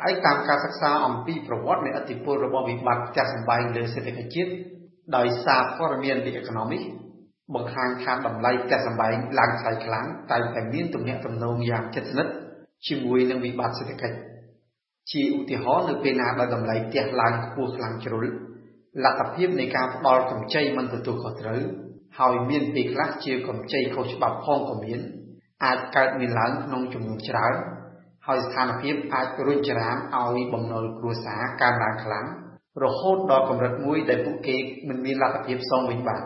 [0.00, 4.50] ផ្អែកតាមការសិក្សាអំពីប្រវត្តិនៃឥទ្ធិពលរបស់វិបត្តិផ្ទះសម្បែងលើសេដ្ឋកិច្ចជាតិ
[5.16, 6.86] ដោយសារព័ត៌មាន The Economist
[7.54, 12.32] បង្ហាញថាតម្លៃផ្ទះសម្បែងឡើងថ្លៃខ្លាំងតែតែមានទំនាក់ទំនងយ៉ាងជិតស្និទ្ធ
[12.86, 14.16] ជាមួយនឹងវិបត្តិសេដ្ឋកិច្ច
[15.12, 18.24] ជាឧទាហរណ៍នៅពេលណាដែលតម្លៃផ្ទះឡើងខ្ពស់ខ្លាំងជ្រុល
[19.04, 21.60] លទ្ធភាពនៃការផ្ដល់កម្ចីមិនទទួលខុសត្រូវ
[22.18, 25.00] ហើយមានពេលខ្លះជាកម្ចីខុសច្បាប់ផងក៏មាន
[25.64, 27.54] អាចកើតមានឡើងក្នុងចំនួនច្រើន
[28.26, 32.26] ហើយស្ថានភាពអាចរុញច្រានឲ្យបំណុលគ្រួសារកើនឡើងខ្លាំង
[32.84, 34.56] រហូតដល់កម្រិតមួយដែលពួកគេ
[34.88, 36.22] មិនមានលទ្ធភាពសងវិញបាន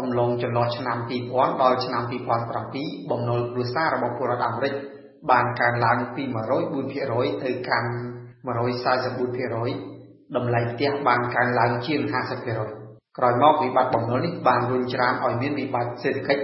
[0.00, 0.96] អំឡុងចន្លោះឆ្នាំ
[1.30, 2.02] 2000ដល់ឆ្នាំ
[2.56, 4.74] 2007បំណុលគ្រួសាររបស់ពលរដ្ឋអាមេរិក
[5.30, 6.22] បានកើនឡើងពី
[6.82, 7.90] 104%ទៅកាន់
[8.68, 12.00] 144%តម្លៃផ្ទះបានកើនឡើងជាង
[12.60, 16.42] 50%ក្រោយមកវិបត្តិបំណុលនេះបានរុញច្រានឲ្យមានវិបត្តិសេដ្ឋកិច្ច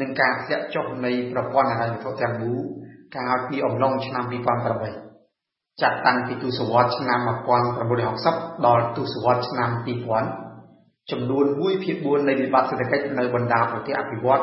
[0.00, 2.60] និងការធ្លាក់ចុះនៃប្រព័ន្ធហិរញ្ញវត្ថុទាំងមូល
[3.16, 4.24] កាលពីអំឡុងឆ្នាំ
[5.02, 7.18] 2008ចាប់តាំងពីទសវត្សរ៍ឆ្នាំ
[7.92, 9.70] 1960ដល់ទសវត្សរ៍ឆ្នាំ
[10.40, 11.46] 2000ចំនួន
[11.86, 14.42] 1/4នៃវិបត្តិសេដ្ឋកិច្ចនៅបណ្ដាប្រទេសអភិវឌ្ឍ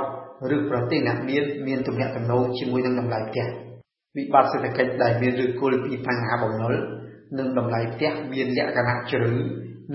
[0.56, 3.46] ឬប្រទេសអ្នកមានមានទំនាក់ទំនងជាមួយនឹងតម្លៃផ្ទះ
[4.18, 6.74] វិបត្តិសេដ្ឋកិច្ចដែលមានឫសគល់ពីបញ្ហាបំណុល
[7.38, 9.32] និងតម្លៃផ្ទះមានលក្ខណៈជ្រៅ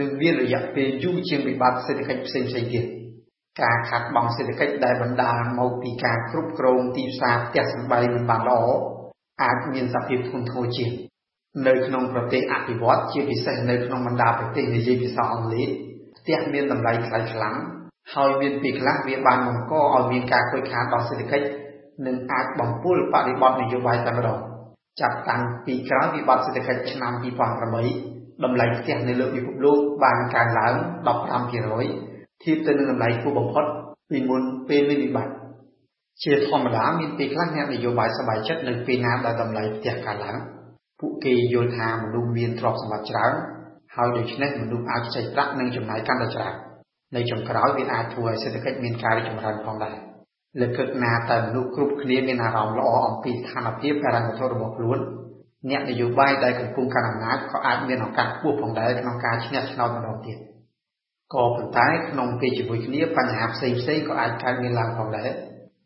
[0.00, 2.84] និងមានរយៈពេលយូរជាងវិបត្តិសេដ្ឋកិច្ចផ្សេងៗទៀត
[3.62, 8.60] ការខាត់បងសេដ្ឋកិច្ចដែលបណ្ដាលមកពីការគ្រប់គ្រងទីផ្សារផ្ទះសម្បែងមិនបានល្អ
[9.42, 10.90] អាចមានសភាពធ្ងន់ធ្ងរជាង
[11.66, 15.68] នៅក្នុងប្រទេសអភិវឌ្ឍជាពិសេសនៅក្នុងបណ្ដាប្រទេសនិយាយភាសាអង់គ្លេស
[16.18, 17.56] ផ្ទះមានតម្លៃថ្លៃខ្លាំង
[18.14, 21.46] ហើយមានពេលខ្លះវាបានបង្កឲ្យមានការខូចខាតដល់សេដ្ឋកិច្ច
[22.06, 24.38] និងអាចបំពុលបរិបទនយោបាយតែម្ដង
[25.00, 27.12] ចាប់តាំងពីក្រោយវិបត្តិសេដ្ឋកិច្ចឆ្នាំ
[27.78, 30.74] 2008តម្លៃផ្ទះនៅលើពិភពលោកបានកើនឡើង
[31.30, 33.64] 15% ធៀបទៅនឹងតម្លៃខ្ពស់បំផុត
[34.10, 35.34] ពីមុនពេលមានវិបត្តិ
[36.24, 40.36] ជាធម្មតាមានពេលខ្លះអ្នកនយោបាយសប្បាយចិត្តនៅពេលណាដែលតម្លៃផ្ទះកើនឡើង
[41.00, 43.32] ពួកគេយល់ថាមនុស្សមានទ្រព្យសម្បត្តិច្រើន
[43.94, 46.54] ហើយដូច្នេះមនុស្សអាចខ្ចីប្រាក់និងចំណាយកាន់តែច្រើន
[47.16, 49.96] នៅចុងក្រោយវាអាចធ្វើឲ្យសេដ្ឋកិច្ចមានការរីកចម្រើនផងដែរ
[50.60, 54.98] លើកឹកណាតែមនុស្សគ្រប់គ្នាមានអារម្មណ៍ល្អអំពីស្ថានភាពហិរញ្ញវត្ថុរបស់ខ្លួន
[55.70, 60.38] អ្នកនយោបាយដែលកំពុងកាន់អំណាចក៏អាចមានឱកាសខ្ពស់ផងដែរក្នុងការឈ្នះឆ្នោតម្ដងទៀត
[61.34, 65.30] ក៏ប៉ុន្តែក្នុងពេលជាមួយគ្នាបញ្ហាផ្សេងផ្សេងក៏អាចកើតមានឡើងផងដែរ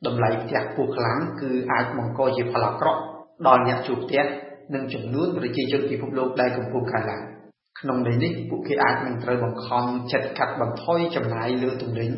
[0.06, 3.00] តម្លៃផ្ទះខ្ពស់ខ្លាំងគឺអាចបង្កជាផលអាក្រក់
[3.46, 4.24] ដល់អ្នកជួលផ្ទះ
[4.74, 7.22] និងចំនួនប្រជាជនពិភពលោកដែលកំពុងកើនឡើង
[7.80, 12.10] ក្នុងន័យនេះពួកគេអាចនឹងត្រូវបង្ខំចិត្តកាត់បន្ថយចំណាយលើទំនិញ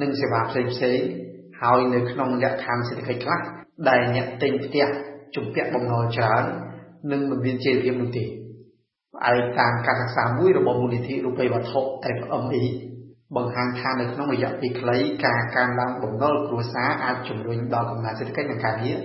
[0.00, 1.00] និងសេវាផ្សេងផ្សេង
[1.62, 3.40] ហើយនៅក្នុងលក្ខខណ្ឌសេដ្ឋកិច្ចខ្លះ
[3.88, 4.86] ដែលអ្នកទិញផ្ទះ
[5.36, 6.44] ជំពាក់បំណុលច្រើន
[7.12, 8.24] និងមិនមានជាភាពនោះទេ
[9.20, 11.80] ផ្អែកតាមការសិក្សាមួយរបស់មូលនិធិរូបិយវត្ថុ
[12.16, 12.64] FME
[13.36, 18.98] បង្ហាញថានៅក្នុងរយៈពេលខ្លីការកើនឡើងបំណុលគ្រួសារអាចជំរុញដល់កំណើនសេដ្ឋកិច្ចនិងការងារ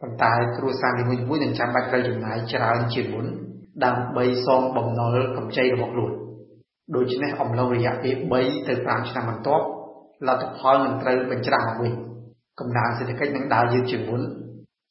[0.00, 3.26] ប៉ុន្តែគ្រួសារនីមួយៗនឹងចាំបាច់ត្រូវចំណាយច្រើនជាងមុន
[3.84, 6.12] ដើម្បីសងបំណុលកម្ចីរបស់ខ្លួន
[6.96, 9.64] ដូច្នេះអំឡុងរយៈពេល3ទៅ5ឆ្នាំបន្ទាប់
[10.28, 11.92] លទ្ធផលនឹងត្រូវបញ្ច្រាស់មកវិញ
[12.60, 14.22] កំណើនសេដ្ឋកិច្ចនឹងដើរយឺតជាងមុន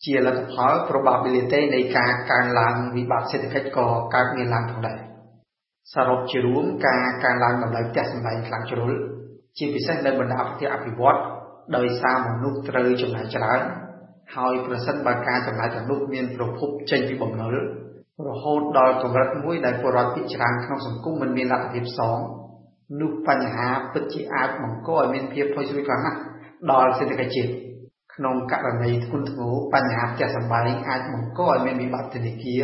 [0.06, 4.98] ជាលទ្ធផល probability នៃការកើនឡើងវិបត្តិសេដ្ឋកិច្ចក៏កើតមានឡើងផងដែរ
[5.94, 8.92] សរុបជារួមការកើនឡើងតម្លៃផ្ទះសម្បែងខ្លាំងជ្រុល
[9.58, 11.20] ជាពិសេសនៅបណ្ដាប្រទេសអភិវឌ្ឍ
[11.76, 13.62] ដោយសារមនុស្សត្រូវចំណាយច្រើន
[14.36, 17.56] ហើយប្រសិនបើការចំណាយទាំងនោះមានប្រភពចេញពីបំណុល
[18.28, 22.18] រហូតដល់កម្រិតមួយដែលពលរដ្ឋភាគច្រើនក្នុងសង្គមមិនមានលទ្ធភាពសង
[23.02, 26.20] នោះបញ្ហាពិតជាអាចបង្កឲ្យមានភាពផុយស្រួយខ្លាំងណាស់
[26.72, 27.52] ដល់សេដ្ឋកិច្ចជាតិ
[28.16, 32.64] ក្នុងករណីធ្ងន់ធ្ងរបញ្ហាផ្ទះសម្បែងអាចបង្កឲ្យមានវិបត្តិធនាគារ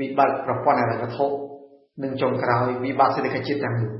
[0.00, 1.26] វិបត្តិប្រព័ន្ធហិរញ្ញវត្ថុ
[2.02, 3.92] និងចុងក្រោយវិបត្តិសេដ្ឋកិច្ចជាតិទាំងមូល